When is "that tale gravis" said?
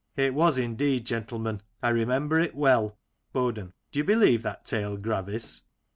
4.41-5.65